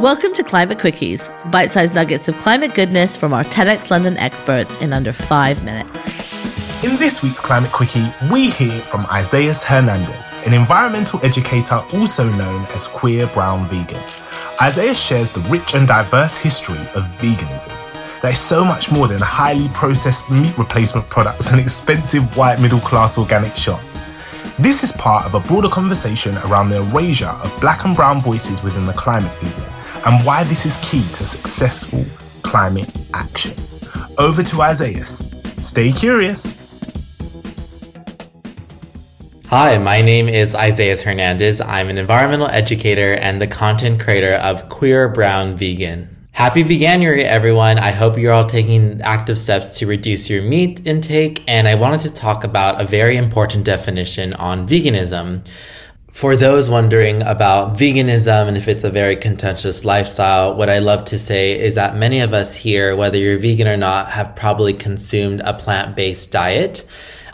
Welcome 0.00 0.32
to 0.36 0.42
Climate 0.42 0.78
Quickies, 0.78 1.28
bite 1.50 1.70
sized 1.70 1.94
nuggets 1.94 2.26
of 2.26 2.34
climate 2.38 2.72
goodness 2.72 3.18
from 3.18 3.34
our 3.34 3.44
TEDx 3.44 3.90
London 3.90 4.16
experts 4.16 4.78
in 4.78 4.94
under 4.94 5.12
five 5.12 5.62
minutes. 5.62 6.16
In 6.82 6.96
this 6.96 7.22
week's 7.22 7.38
Climate 7.38 7.70
Quickie, 7.70 8.06
we 8.32 8.48
hear 8.48 8.80
from 8.80 9.04
Isaias 9.12 9.62
Hernandez, 9.62 10.32
an 10.46 10.54
environmental 10.54 11.22
educator 11.22 11.82
also 11.92 12.30
known 12.30 12.64
as 12.74 12.86
Queer 12.86 13.26
Brown 13.26 13.66
Vegan. 13.66 14.00
Isaias 14.62 14.98
shares 14.98 15.28
the 15.28 15.40
rich 15.50 15.74
and 15.74 15.86
diverse 15.86 16.38
history 16.38 16.80
of 16.94 17.04
veganism. 17.20 17.70
There 18.22 18.30
is 18.30 18.38
so 18.38 18.64
much 18.64 18.90
more 18.90 19.06
than 19.06 19.20
highly 19.20 19.68
processed 19.68 20.30
meat 20.30 20.56
replacement 20.56 21.10
products 21.10 21.52
and 21.52 21.60
expensive 21.60 22.38
white 22.38 22.58
middle 22.58 22.80
class 22.80 23.18
organic 23.18 23.54
shops. 23.54 24.06
This 24.58 24.82
is 24.82 24.92
part 24.92 25.26
of 25.26 25.34
a 25.34 25.40
broader 25.40 25.68
conversation 25.68 26.38
around 26.38 26.70
the 26.70 26.78
erasure 26.78 27.26
of 27.26 27.60
black 27.60 27.84
and 27.84 27.94
brown 27.94 28.18
voices 28.18 28.62
within 28.62 28.86
the 28.86 28.94
climate 28.94 29.30
movement 29.42 29.70
and 30.06 30.24
why 30.24 30.44
this 30.44 30.64
is 30.64 30.76
key 30.78 31.02
to 31.14 31.26
successful 31.26 32.04
climate 32.42 32.90
action. 33.12 33.54
Over 34.18 34.42
to 34.42 34.62
Isaias. 34.62 35.30
Stay 35.58 35.92
curious. 35.92 36.58
Hi, 39.46 39.78
my 39.78 40.00
name 40.00 40.28
is 40.28 40.54
Isaias 40.54 41.02
Hernandez. 41.02 41.60
I'm 41.60 41.88
an 41.88 41.98
environmental 41.98 42.46
educator 42.46 43.14
and 43.14 43.42
the 43.42 43.48
content 43.48 44.00
creator 44.00 44.34
of 44.34 44.68
Queer 44.68 45.08
Brown 45.08 45.56
Vegan. 45.56 46.08
Happy 46.32 46.62
Veganuary, 46.62 47.24
everyone. 47.24 47.78
I 47.78 47.90
hope 47.90 48.16
you're 48.16 48.32
all 48.32 48.46
taking 48.46 49.00
active 49.02 49.38
steps 49.38 49.78
to 49.80 49.86
reduce 49.86 50.30
your 50.30 50.42
meat 50.42 50.86
intake. 50.86 51.42
And 51.48 51.66
I 51.68 51.74
wanted 51.74 52.00
to 52.02 52.10
talk 52.10 52.44
about 52.44 52.80
a 52.80 52.84
very 52.84 53.16
important 53.16 53.64
definition 53.64 54.32
on 54.34 54.66
veganism. 54.66 55.46
For 56.12 56.36
those 56.36 56.68
wondering 56.68 57.22
about 57.22 57.78
veganism 57.78 58.48
and 58.48 58.56
if 58.56 58.68
it's 58.68 58.84
a 58.84 58.90
very 58.90 59.16
contentious 59.16 59.84
lifestyle, 59.84 60.54
what 60.56 60.68
I 60.68 60.80
love 60.80 61.06
to 61.06 61.18
say 61.18 61.58
is 61.58 61.76
that 61.76 61.96
many 61.96 62.20
of 62.20 62.34
us 62.34 62.54
here, 62.54 62.94
whether 62.94 63.16
you're 63.16 63.38
vegan 63.38 63.68
or 63.68 63.76
not, 63.76 64.10
have 64.10 64.36
probably 64.36 64.74
consumed 64.74 65.40
a 65.40 65.54
plant-based 65.54 66.30
diet. 66.30 66.84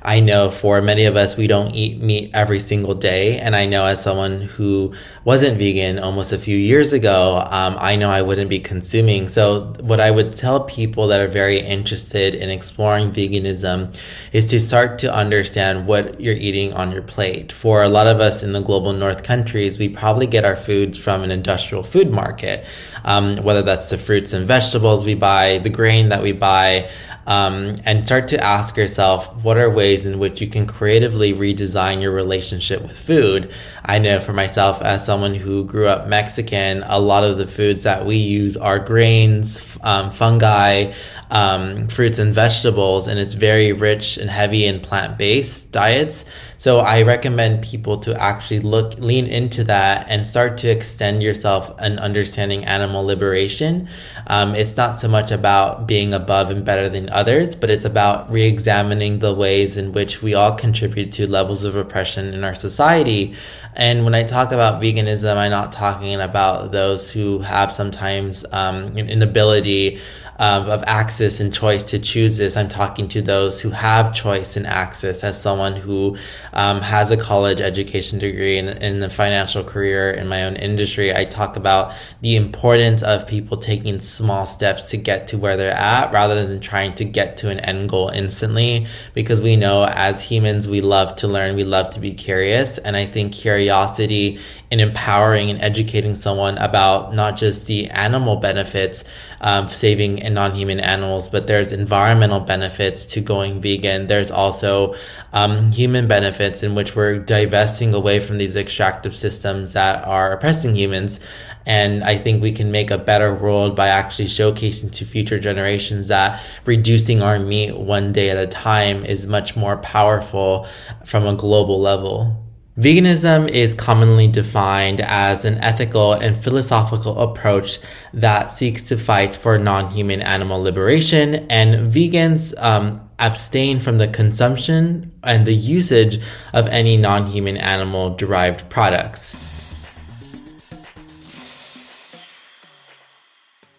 I 0.07 0.21
know 0.21 0.53
for 0.53 0.81
many 0.81 1.07
of 1.07 1.17
us, 1.17 1.37
we 1.37 1.49
don't 1.49 1.75
eat 1.75 2.01
meat 2.01 2.31
every 2.33 2.61
single 2.61 2.95
day. 2.95 3.41
And 3.41 3.57
I 3.57 3.67
know 3.67 3.85
as 3.87 4.01
someone 4.01 4.43
who 4.43 4.95
wasn't 5.25 5.59
vegan 5.59 5.99
almost 5.99 6.31
a 6.33 6.39
few 6.39 6.57
years 6.57 6.93
ago, 6.93 7.43
um, 7.51 7.77
I 7.81 7.97
know 7.97 8.09
I 8.09 8.23
wouldn't 8.23 8.49
be 8.49 8.61
consuming. 8.61 9.27
So 9.27 9.75
what 9.81 9.99
I 9.99 10.13
would 10.13 10.33
tell 10.33 10.63
people 10.63 11.09
that 11.09 11.21
are 11.21 11.27
very 11.27 11.59
interested 11.59 12.37
in 12.37 12.51
exploring 12.51 13.11
veganism 13.11 14.01
is 14.33 14.47
to 14.51 14.61
start 14.61 15.01
to 15.01 15.13
understand 15.13 15.89
what 15.89 16.21
you're 16.21 16.35
eating 16.35 16.73
on 16.73 16.93
your 16.93 17.03
plate. 17.03 17.51
For 17.51 17.83
a 17.83 17.89
lot 17.89 18.07
of 18.07 18.21
us 18.21 18.45
in 18.45 18.53
the 18.53 18.61
global 18.61 18.93
north 18.93 19.25
countries, 19.25 19.77
we 19.77 19.89
probably 19.89 20.29
get 20.29 20.45
our 20.45 20.55
foods 20.55 20.97
from 20.97 21.25
an 21.25 21.33
industrial 21.33 21.83
food 21.83 22.13
market, 22.13 22.65
um, 23.05 23.39
whether 23.39 23.63
that's 23.63 23.91
the 23.91 23.99
fruits 23.99 24.33
and 24.33 24.47
vegetables 24.47 25.05
we 25.05 25.15
buy, 25.15 25.59
the 25.59 25.69
grain 25.69 26.11
that 26.11 26.23
we 26.23 26.31
buy, 26.31 26.89
um, 27.27 27.77
and 27.85 28.07
start 28.07 28.29
to 28.29 28.43
ask 28.43 28.77
yourself 28.77 29.35
what 29.43 29.59
are 29.59 29.71
ways 29.71 30.07
in 30.07 30.19
which 30.19 30.41
you 30.41 30.47
can 30.47 30.67
creatively 30.67 31.33
redesign 31.33 32.01
your 32.01 32.13
relationship 32.13 32.83
with 32.83 32.99
food. 32.99 33.53
I 33.85 33.99
know 33.99 34.21
for 34.21 34.33
myself, 34.33 34.83
as 34.83 35.05
someone 35.05 35.35
who 35.35 35.65
grew 35.65 35.87
up 35.87 36.09
Mexican, 36.09 36.85
a 36.87 36.99
lot 37.01 37.25
of 37.25 37.39
the 37.39 37.47
foods 37.47 37.83
that 37.83 38.07
we 38.07 38.17
use 38.17 38.57
are 38.57 38.79
grains, 38.79 39.61
um, 39.83 40.11
fungi, 40.11 40.93
um, 41.31 41.89
fruits 41.89 42.19
and 42.19 42.35
vegetables, 42.35 43.09
and 43.09 43.19
it's 43.19 43.35
very 43.35 43.73
rich 43.73 44.17
and 44.17 44.31
heavy 44.31 44.65
in 44.67 44.81
plant 44.81 45.19
based 45.19 45.73
diets. 45.73 46.25
So 46.59 46.79
I 46.79 47.03
recommend 47.03 47.63
people 47.63 47.99
to 47.99 48.21
actually 48.21 48.61
look, 48.61 48.99
lean 48.99 49.27
into 49.27 49.65
that 49.65 50.09
and 50.09 50.27
start 50.27 50.59
to 50.59 50.69
extend 50.69 51.23
yourself 51.23 51.73
and 51.79 51.99
understanding 52.01 52.65
animal 52.65 53.05
liberation. 53.05 53.89
Um, 54.27 54.55
it's 54.55 54.77
not 54.77 54.99
so 54.99 55.09
much 55.09 55.31
about 55.31 55.87
being 55.87 56.15
above 56.15 56.51
and 56.51 56.65
better 56.65 56.89
than 56.89 57.09
others, 57.17 57.57
but 57.57 57.71
it's 57.71 57.87
about 57.87 58.31
re-examining 58.31 59.19
the 59.19 59.35
ways 59.35 59.77
in 59.77 59.93
which 59.93 60.23
we 60.23 60.35
all 60.35 60.55
contribute 60.55 61.13
to 61.13 61.27
levels 61.27 61.65
of 61.65 61.75
oppression 61.75 62.35
in 62.35 62.45
our 62.45 62.55
society. 62.55 63.35
And 63.75 64.05
when 64.05 64.15
I 64.15 64.23
talk 64.23 64.53
about 64.53 64.83
veganism, 64.83 65.37
I'm 65.37 65.51
not 65.51 65.73
talking 65.73 66.21
about 66.21 66.73
those 66.73 67.11
who 67.11 67.39
have 67.41 67.73
sometimes 67.73 68.45
um, 68.53 68.97
an 68.99 69.09
inability 69.09 70.01
um, 70.39 70.69
of 70.69 70.85
access 70.87 71.41
and 71.41 71.53
choice 71.53 71.83
to 71.85 71.99
choose 71.99 72.37
this. 72.37 72.57
I'm 72.57 72.69
talking 72.69 73.09
to 73.09 73.23
those 73.23 73.61
who 73.61 73.71
have 73.71 74.15
choice 74.15 74.57
and 74.57 74.67
access 74.67 75.25
as 75.25 75.41
someone 75.41 75.77
who 75.77 76.17
um, 76.53 76.81
has 76.81 77.11
a 77.11 77.17
college 77.17 77.61
education 77.61 78.19
degree 78.19 78.59
and 78.59 78.83
in 78.83 79.01
the 79.01 79.11
financial 79.11 79.65
career 79.65 80.11
in 80.11 80.29
my 80.29 80.45
own 80.45 80.57
industry. 80.57 81.15
I 81.15 81.25
talk 81.25 81.57
about 81.57 81.95
the 82.21 82.37
importance 82.37 83.03
of 83.03 83.27
people 83.27 83.57
taking 83.57 84.01
small 84.01 84.47
steps 84.47 84.91
to 84.91 84.97
get 84.97 85.29
to 85.29 85.39
where 85.39 85.57
they're 85.57 85.73
at 85.73 86.13
rather 86.13 86.47
than 86.47 86.61
trying 86.61 86.95
to 86.97 87.05
get 87.05 87.39
to 87.39 87.51
an 87.51 87.61
end 87.61 87.89
goal 87.89 88.09
instantly 88.09 88.87
because 89.15 89.41
we 89.41 89.57
know 89.57 89.85
as 89.85 90.23
humans, 90.23 90.69
we 90.69 90.81
love 90.81 91.17
to 91.17 91.29
learn, 91.29 91.57
we 91.57 91.65
love 91.65 91.91
to 91.91 92.01
be 92.01 92.13
curious. 92.13 92.79
And 92.79 92.97
I 92.97 93.07
think 93.07 93.33
curiosity 93.33 94.39
in 94.71 94.81
empowering 94.81 95.51
and 95.51 95.61
educating 95.63 96.15
someone 96.15 96.59
about 96.59 97.15
not 97.15 97.37
just 97.37 97.67
the 97.67 97.89
animal 97.91 98.37
benefits 98.37 99.05
um, 99.41 99.69
saving 99.69 100.19
non-human 100.35 100.81
animals, 100.81 101.29
but 101.29 101.47
there's 101.47 101.73
environmental 101.73 102.41
benefits 102.41 103.07
to 103.07 103.21
going 103.21 103.61
vegan. 103.61 104.07
There's 104.07 104.31
also 104.31 104.95
um, 105.33 105.73
human 105.73 106.09
benefits 106.09 106.63
in 106.63 106.75
which 106.75 106.97
we're 106.97 107.19
divesting 107.19 107.95
away 107.95 108.21
from 108.21 108.39
these 108.39 108.57
extractive 108.57 109.15
systems 109.15 109.73
that 109.73 110.05
are 110.05 110.33
oppressing 110.33 110.77
humans. 110.77 111.21
And 111.67 112.05
I 112.05 112.17
think 112.17 112.43
we 112.43 112.53
can 112.53 112.71
make 112.71 112.91
a 112.91 112.99
better 112.99 113.35
world 113.35 113.75
by 113.75 113.89
actually 113.89 114.27
showcasing 114.27 114.93
to 114.93 115.05
future 115.05 115.39
generations 115.39 116.09
that 116.09 116.43
reducing 116.65 117.23
our 117.23 117.39
meat 117.39 117.77
one 117.77 118.13
day 118.13 118.31
at 118.31 118.39
a 118.39 118.47
time 118.47 119.05
is 119.05 119.27
much 119.27 119.57
more 119.57 119.77
powerful 119.79 120.67
from 121.05 121.27
a 121.27 121.35
global 121.35 121.81
level. 121.81 122.46
Veganism 122.79 123.49
is 123.49 123.73
commonly 123.73 124.29
defined 124.29 125.01
as 125.01 125.47
an 125.47 125.57
ethical 125.59 126.13
and 126.13 126.37
philosophical 126.37 127.19
approach 127.19 127.79
that 128.13 128.53
seeks 128.53 128.83
to 128.83 128.99
fight 128.99 129.35
for 129.35 129.57
non-human 129.57 130.21
animal 130.21 130.61
liberation, 130.61 131.47
and 131.51 131.91
vegans 131.91 132.53
um, 132.63 133.01
abstain 133.19 133.81
from 133.81 133.97
the 133.97 134.09
consumption 134.09 135.11
and 135.23 135.47
the 135.47 135.55
usage 135.55 136.21
of 136.53 136.67
any 136.67 136.99
non-human 136.99 137.57
animal 137.57 138.15
derived 138.15 138.69
products. 138.69 139.56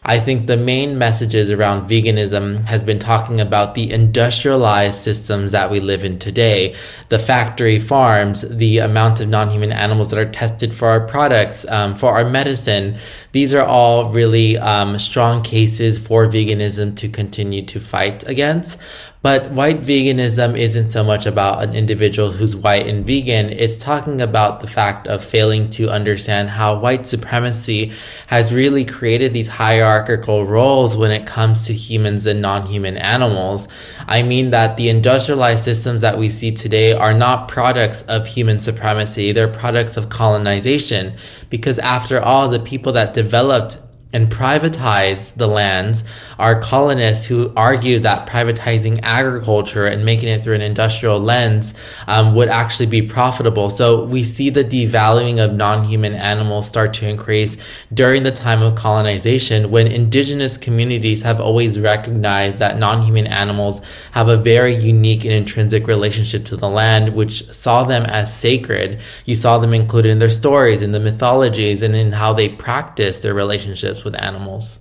I 0.07 0.19
think 0.21 0.47
the 0.47 0.55
main 0.55 0.97
messages 0.97 1.51
around 1.51 1.89
veganism 1.89 2.63
has 2.63 2.81
been 2.81 2.97
talking 2.97 3.41
about 3.41 3.75
the 3.75 3.91
industrialized 3.91 5.01
systems 5.01 5.51
that 5.51 5.69
we 5.69 5.81
live 5.81 6.05
in 6.05 6.17
today, 6.17 6.75
the 7.09 7.19
factory 7.19 7.77
farms, 7.81 8.47
the 8.47 8.77
amount 8.77 9.19
of 9.19 9.27
non-human 9.27 9.73
animals 9.73 10.11
that 10.11 10.19
are 10.19 10.29
tested 10.29 10.73
for 10.73 10.87
our 10.87 11.01
products, 11.01 11.67
um, 11.67 11.93
for 11.93 12.17
our 12.17 12.23
medicine. 12.23 12.95
These 13.33 13.53
are 13.53 13.65
all 13.65 14.09
really 14.13 14.57
um, 14.57 14.97
strong 14.97 15.43
cases 15.43 15.97
for 15.99 16.25
veganism 16.25 16.95
to 16.97 17.09
continue 17.09 17.65
to 17.65 17.81
fight 17.81 18.25
against. 18.29 18.79
But 19.23 19.51
white 19.51 19.81
veganism 19.81 20.57
isn't 20.57 20.91
so 20.91 21.03
much 21.03 21.25
about 21.25 21.63
an 21.63 21.75
individual 21.75 22.31
who's 22.31 22.55
white 22.55 22.85
and 22.85 23.05
vegan. 23.05 23.49
It's 23.49 23.79
talking 23.79 24.21
about 24.21 24.59
the 24.59 24.67
fact 24.67 25.07
of 25.07 25.23
failing 25.23 25.69
to 25.71 25.89
understand 25.89 26.51
how 26.51 26.79
white 26.79 27.07
supremacy 27.07 27.93
has 28.27 28.53
really 28.53 28.85
created 28.85 29.33
these 29.33 29.47
hierarchical 29.47 30.45
roles 30.45 30.95
when 30.95 31.11
it 31.11 31.25
comes 31.25 31.65
to 31.65 31.73
humans 31.73 32.27
and 32.27 32.41
non-human 32.41 32.95
animals. 32.97 33.67
I 34.07 34.21
mean 34.21 34.51
that 34.51 34.77
the 34.77 34.89
industrialized 34.89 35.63
systems 35.63 36.03
that 36.03 36.17
we 36.19 36.29
see 36.29 36.51
today 36.51 36.93
are 36.93 37.13
not 37.13 37.47
products 37.47 38.03
of 38.03 38.27
human 38.27 38.59
supremacy. 38.59 39.31
They're 39.31 39.47
products 39.47 39.97
of 39.97 40.09
colonization. 40.09 41.15
Because 41.49 41.79
after 41.79 42.21
all, 42.21 42.49
the 42.49 42.59
people 42.59 42.91
that 42.93 43.13
developed 43.15 43.79
and 44.13 44.31
privatize 44.31 45.35
the 45.35 45.47
lands 45.47 46.03
are 46.39 46.61
colonists 46.61 47.25
who 47.25 47.51
argue 47.57 47.99
that 47.99 48.27
privatizing 48.27 48.99
agriculture 49.03 49.85
and 49.85 50.05
making 50.05 50.29
it 50.29 50.41
through 50.41 50.55
an 50.55 50.61
industrial 50.61 51.19
lens 51.19 51.73
um, 52.07 52.33
would 52.33 52.47
actually 52.47 52.85
be 52.85 53.01
profitable. 53.01 53.69
So 53.69 54.05
we 54.05 54.23
see 54.23 54.49
the 54.49 54.63
devaluing 54.63 55.43
of 55.43 55.53
non-human 55.53 56.13
animals 56.13 56.67
start 56.69 56.93
to 56.95 57.07
increase 57.07 57.57
during 57.93 58.23
the 58.23 58.31
time 58.31 58.61
of 58.61 58.75
colonization 58.75 59.71
when 59.71 59.87
indigenous 59.87 60.57
communities 60.57 61.23
have 61.23 61.41
always 61.41 61.77
recognized 61.77 62.59
that 62.59 62.79
non-human 62.79 63.27
animals 63.27 63.81
have 64.13 64.29
a 64.29 64.37
very 64.37 64.75
unique 64.75 65.25
and 65.25 65.33
intrinsic 65.33 65.85
relationship 65.85 66.45
to 66.45 66.55
the 66.55 66.69
land, 66.69 67.13
which 67.13 67.45
saw 67.53 67.83
them 67.83 68.05
as 68.05 68.35
sacred. 68.35 69.01
You 69.25 69.35
saw 69.35 69.57
them 69.57 69.73
included 69.73 70.11
in 70.11 70.19
their 70.19 70.29
stories, 70.29 70.81
in 70.81 70.93
the 70.93 70.99
mythologies, 70.99 71.81
and 71.81 71.93
in 71.93 72.13
how 72.13 72.31
they 72.31 72.47
practice 72.47 73.21
their 73.21 73.33
relationships 73.33 73.96
relationships 73.97 74.03
with 74.03 74.15
animals. 74.21 74.79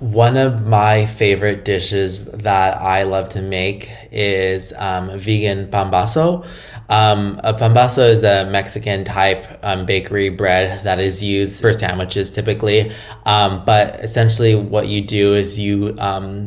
One 0.00 0.38
of 0.38 0.66
my 0.66 1.04
favorite 1.04 1.66
dishes 1.66 2.24
that 2.24 2.80
I 2.80 3.02
love 3.02 3.28
to 3.30 3.42
make 3.42 3.90
is 4.10 4.72
um, 4.78 5.18
vegan 5.18 5.70
pambazo. 5.70 6.46
Um, 6.88 7.38
a 7.44 7.52
pambazo 7.52 8.08
is 8.08 8.24
a 8.24 8.46
Mexican 8.50 9.04
type 9.04 9.46
um, 9.62 9.84
bakery 9.84 10.30
bread 10.30 10.84
that 10.84 11.00
is 11.00 11.22
used 11.22 11.60
for 11.60 11.74
sandwiches 11.74 12.30
typically. 12.30 12.92
Um, 13.26 13.62
but 13.66 14.00
essentially, 14.00 14.54
what 14.54 14.88
you 14.88 15.02
do 15.02 15.34
is 15.34 15.58
you 15.58 15.94
um, 15.98 16.46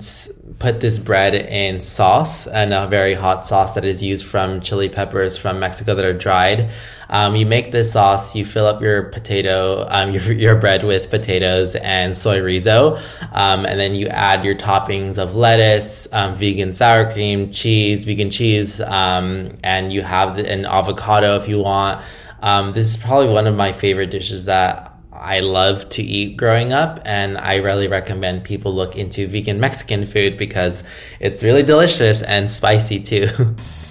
put 0.57 0.81
this 0.81 0.97
bread 0.97 1.35
in 1.35 1.79
sauce 1.79 2.47
and 2.47 2.73
a 2.73 2.87
very 2.87 3.13
hot 3.13 3.45
sauce 3.45 3.75
that 3.75 3.85
is 3.85 4.01
used 4.01 4.25
from 4.25 4.61
chili 4.61 4.89
peppers 4.89 5.37
from 5.37 5.59
Mexico 5.59 5.93
that 5.93 6.05
are 6.05 6.17
dried. 6.17 6.71
Um, 7.09 7.35
you 7.35 7.45
make 7.45 7.71
this 7.71 7.91
sauce, 7.91 8.35
you 8.35 8.45
fill 8.45 8.65
up 8.65 8.81
your 8.81 9.03
potato, 9.03 9.85
um, 9.89 10.11
your, 10.13 10.31
your 10.31 10.55
bread 10.55 10.83
with 10.83 11.09
potatoes 11.09 11.75
and 11.75 12.17
soy 12.17 12.39
rizo, 12.39 12.97
um, 13.31 13.65
and 13.65 13.79
then 13.79 13.95
you 13.95 14.07
add 14.07 14.45
your 14.45 14.55
toppings 14.55 15.17
of 15.17 15.35
lettuce, 15.35 16.07
um, 16.13 16.35
vegan 16.35 16.73
sour 16.73 17.11
cream, 17.11 17.51
cheese, 17.51 18.05
vegan 18.05 18.29
cheese, 18.29 18.79
um, 18.81 19.53
and 19.63 19.91
you 19.91 20.01
have 20.01 20.37
an 20.37 20.65
avocado 20.65 21.35
if 21.35 21.47
you 21.47 21.59
want. 21.59 22.03
Um, 22.41 22.73
this 22.73 22.89
is 22.89 22.97
probably 22.97 23.29
one 23.29 23.47
of 23.47 23.55
my 23.55 23.71
favorite 23.71 24.11
dishes 24.11 24.45
that 24.45 24.93
I 25.13 25.39
love 25.39 25.87
to 25.91 26.03
eat 26.03 26.35
growing 26.35 26.73
up, 26.73 26.99
and 27.05 27.37
I 27.37 27.55
really 27.55 27.87
recommend 27.87 28.43
people 28.43 28.73
look 28.73 28.97
into 28.97 29.27
vegan 29.27 29.59
Mexican 29.59 30.05
food 30.05 30.37
because 30.37 30.83
it's 31.19 31.43
really 31.43 31.63
delicious 31.63 32.21
and 32.21 32.51
spicy 32.51 32.99
too. 32.99 33.55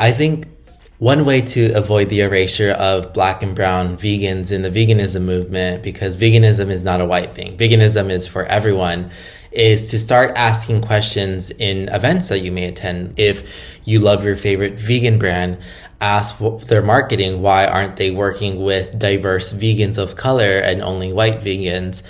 I 0.00 0.12
think 0.12 0.48
one 0.96 1.26
way 1.26 1.42
to 1.42 1.72
avoid 1.72 2.08
the 2.08 2.22
erasure 2.22 2.70
of 2.70 3.12
black 3.12 3.42
and 3.42 3.54
brown 3.54 3.98
vegans 3.98 4.50
in 4.50 4.62
the 4.62 4.70
veganism 4.70 5.22
movement, 5.22 5.82
because 5.82 6.16
veganism 6.16 6.70
is 6.70 6.82
not 6.82 7.02
a 7.02 7.06
white 7.06 7.32
thing, 7.32 7.56
veganism 7.58 8.10
is 8.10 8.26
for 8.26 8.46
everyone, 8.46 9.10
is 9.52 9.90
to 9.90 9.98
start 9.98 10.32
asking 10.36 10.80
questions 10.80 11.50
in 11.50 11.90
events 11.90 12.30
that 12.30 12.40
you 12.40 12.50
may 12.50 12.64
attend. 12.64 13.18
If 13.18 13.78
you 13.84 13.98
love 13.98 14.24
your 14.24 14.36
favorite 14.36 14.80
vegan 14.80 15.18
brand, 15.18 15.58
ask 16.00 16.38
their 16.66 16.82
marketing 16.82 17.42
why 17.42 17.66
aren't 17.66 17.96
they 17.96 18.10
working 18.10 18.62
with 18.62 18.98
diverse 18.98 19.52
vegans 19.52 19.98
of 19.98 20.16
color 20.16 20.60
and 20.60 20.80
only 20.80 21.12
white 21.12 21.40
vegans 21.40 22.02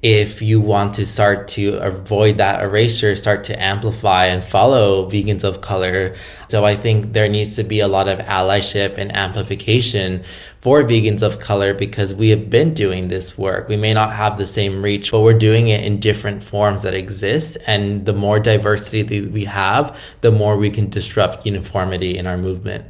if 0.00 0.40
you 0.40 0.60
want 0.60 0.94
to 0.94 1.04
start 1.04 1.48
to 1.48 1.74
avoid 1.78 2.36
that 2.38 2.62
erasure, 2.62 3.16
start 3.16 3.42
to 3.44 3.60
amplify 3.60 4.26
and 4.26 4.44
follow 4.44 5.10
vegans 5.10 5.42
of 5.42 5.60
color. 5.60 6.14
So 6.46 6.64
I 6.64 6.76
think 6.76 7.14
there 7.14 7.28
needs 7.28 7.56
to 7.56 7.64
be 7.64 7.80
a 7.80 7.88
lot 7.88 8.08
of 8.08 8.20
allyship 8.20 8.96
and 8.96 9.14
amplification 9.14 10.22
for 10.60 10.84
vegans 10.84 11.22
of 11.22 11.40
color 11.40 11.74
because 11.74 12.14
we 12.14 12.30
have 12.30 12.48
been 12.48 12.74
doing 12.74 13.08
this 13.08 13.36
work. 13.36 13.68
We 13.68 13.76
may 13.76 13.92
not 13.92 14.12
have 14.12 14.38
the 14.38 14.46
same 14.46 14.82
reach, 14.82 15.10
but 15.10 15.20
we're 15.20 15.38
doing 15.38 15.66
it 15.66 15.82
in 15.82 15.98
different 15.98 16.44
forms 16.44 16.82
that 16.82 16.94
exist. 16.94 17.58
And 17.66 18.06
the 18.06 18.12
more 18.12 18.38
diversity 18.38 19.02
that 19.02 19.32
we 19.32 19.46
have, 19.46 20.00
the 20.20 20.30
more 20.30 20.56
we 20.56 20.70
can 20.70 20.90
disrupt 20.90 21.44
uniformity 21.44 22.16
in 22.16 22.28
our 22.28 22.38
movement. 22.38 22.84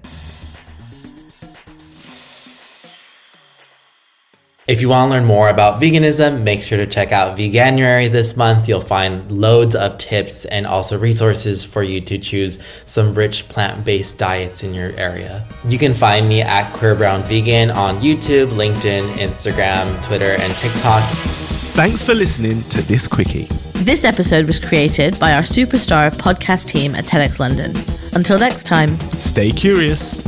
If 4.69 4.83
you 4.83 4.91
want 4.91 5.09
to 5.09 5.17
learn 5.17 5.25
more 5.25 5.49
about 5.49 5.81
veganism, 5.81 6.43
make 6.43 6.61
sure 6.61 6.77
to 6.77 6.87
check 6.87 7.11
out 7.11 7.39
Veganuary 7.39 8.13
this 8.13 8.37
month. 8.37 8.69
You'll 8.69 8.83
find 8.83 9.33
loads 9.33 9.75
of 9.75 9.97
tips 9.97 10.45
and 10.45 10.67
also 10.67 10.99
resources 10.99 11.65
for 11.65 11.83
you 11.83 12.03
to 12.03 12.19
choose 12.19 12.59
some 12.85 13.15
rich 13.15 13.49
plant-based 13.49 14.19
diets 14.19 14.63
in 14.63 14.75
your 14.75 14.93
area. 14.99 15.47
You 15.67 15.79
can 15.79 15.95
find 15.95 16.29
me 16.29 16.43
at 16.43 16.71
Queer 16.75 16.97
Brown 16.97 17.23
Vegan 17.23 17.71
on 17.71 17.97
YouTube, 18.01 18.49
LinkedIn, 18.49 19.09
Instagram, 19.13 20.05
Twitter, 20.05 20.37
and 20.39 20.53
TikTok. 20.59 21.03
Thanks 21.73 22.05
for 22.05 22.13
listening 22.13 22.63
to 22.65 22.83
this 22.83 23.09
quickie. 23.09 23.49
This 23.73 24.05
episode 24.05 24.47
was 24.47 24.59
created 24.59 25.19
by 25.19 25.33
our 25.33 25.43
superstar 25.43 26.11
podcast 26.11 26.67
team 26.67 26.95
at 26.95 27.07
TEDx 27.07 27.39
London. 27.39 27.75
Until 28.13 28.39
next 28.39 28.65
time, 28.65 28.99
stay 29.17 29.51
curious. 29.51 30.23